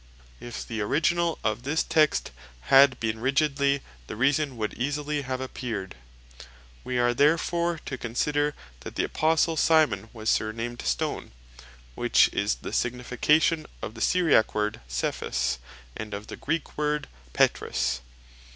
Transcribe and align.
If 0.39 0.67
the 0.67 0.81
originall 0.81 1.37
of 1.43 1.61
this 1.61 1.83
text 1.83 2.31
had 2.73 2.99
been 2.99 3.19
rigidly 3.19 3.81
translated, 4.07 4.07
the 4.07 4.15
reason 4.15 4.57
would 4.57 4.73
easily 4.73 5.21
have 5.21 5.39
appeared: 5.39 5.93
We 6.83 6.97
are 6.97 7.13
therefore 7.13 7.79
to 7.85 7.99
consider, 7.99 8.55
that 8.79 8.95
the 8.95 9.03
Apostle 9.03 9.55
Simon, 9.57 10.09
was 10.11 10.31
surnamed 10.31 10.81
Stone, 10.81 11.33
(which 11.93 12.29
is 12.33 12.55
the 12.55 12.73
signification 12.73 13.67
of 13.83 13.93
the 13.93 14.01
Syriacke 14.01 14.55
word 14.55 14.81
Cephas, 14.87 15.59
and 15.95 16.15
of 16.15 16.25
the 16.25 16.35
Greek 16.35 16.79
word 16.79 17.07
Petrus). 17.33 18.01